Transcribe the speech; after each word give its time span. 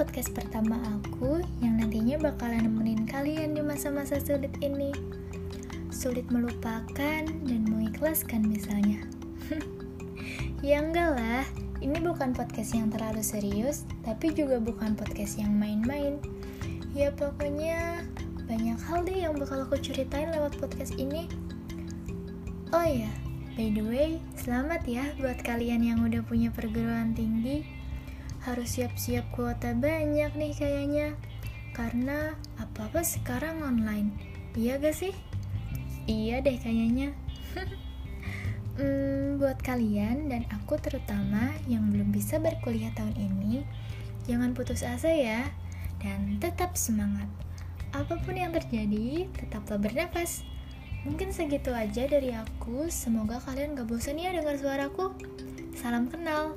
podcast 0.00 0.32
pertama 0.32 0.80
aku 0.80 1.44
yang 1.60 1.76
nantinya 1.76 2.32
bakalan 2.32 2.64
nemenin 2.64 3.04
kalian 3.04 3.52
di 3.52 3.60
masa-masa 3.60 4.16
sulit 4.16 4.48
ini. 4.64 4.96
Sulit 5.92 6.24
melupakan 6.32 7.20
dan 7.28 7.60
mengikhlaskan 7.68 8.48
misalnya. 8.48 9.04
ya 10.64 10.80
enggak 10.80 11.20
lah, 11.20 11.44
ini 11.84 12.00
bukan 12.00 12.32
podcast 12.32 12.72
yang 12.72 12.88
terlalu 12.88 13.20
serius, 13.20 13.84
tapi 14.00 14.32
juga 14.32 14.56
bukan 14.56 14.96
podcast 14.96 15.36
yang 15.36 15.52
main-main. 15.52 16.16
Ya 16.96 17.12
pokoknya 17.12 18.00
banyak 18.48 18.80
hal 18.80 19.04
deh 19.04 19.20
yang 19.20 19.36
bakal 19.36 19.68
aku 19.68 19.76
ceritain 19.84 20.32
lewat 20.32 20.56
podcast 20.56 20.96
ini. 20.96 21.28
Oh 22.72 22.88
ya, 22.88 23.12
by 23.52 23.68
the 23.68 23.84
way, 23.84 24.16
selamat 24.32 24.80
ya 24.88 25.12
buat 25.20 25.44
kalian 25.44 25.84
yang 25.84 26.00
udah 26.00 26.24
punya 26.24 26.48
perguruan 26.48 27.12
tinggi 27.12 27.80
harus 28.44 28.80
siap-siap 28.80 29.28
kuota 29.32 29.76
banyak 29.76 30.32
nih 30.36 30.52
kayaknya. 30.56 31.08
Karena 31.76 32.34
apa-apa 32.56 33.04
sekarang 33.04 33.60
online. 33.62 34.12
Iya 34.56 34.80
gak 34.80 34.96
sih? 34.96 35.14
iya 36.10 36.42
deh 36.42 36.58
kayaknya. 36.58 37.14
Hmm, 38.80 39.36
buat 39.36 39.60
kalian 39.60 40.32
dan 40.32 40.48
aku 40.48 40.80
terutama 40.80 41.52
yang 41.68 41.92
belum 41.92 42.16
bisa 42.16 42.40
berkuliah 42.40 42.88
tahun 42.96 43.12
ini 43.12 43.60
jangan 44.24 44.56
putus 44.56 44.80
asa 44.80 45.12
ya 45.12 45.52
dan 46.00 46.40
tetap 46.40 46.80
semangat. 46.80 47.28
Apa 47.92 48.16
pun 48.24 48.40
yang 48.40 48.56
terjadi 48.56 49.28
tetaplah 49.36 49.76
bernafas 49.76 50.48
mungkin 51.04 51.28
segitu 51.28 51.76
aja 51.76 52.08
dari 52.08 52.32
aku. 52.32 52.88
Semoga 52.88 53.36
kalian 53.44 53.76
gak 53.76 53.84
bosan 53.84 54.16
ya 54.16 54.32
dengar 54.32 54.56
suaraku. 54.56 55.12
Salam 55.76 56.08
kenal 56.08 56.56